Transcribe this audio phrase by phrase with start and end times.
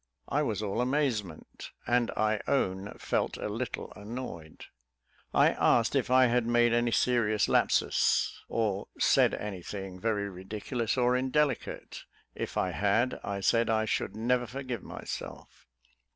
[0.27, 4.65] I was all amazement, and I own felt a little annoyed.
[5.31, 10.97] I asked if I had made any serious lapsus, or said any thing very ridiculous
[10.97, 15.67] or indelicate; if I had, I said I should never forgive myself.